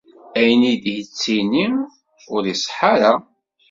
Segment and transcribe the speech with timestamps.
[0.39, 1.65] Ayen ay d-yettini
[2.33, 3.11] ur iṣeḥḥa ara.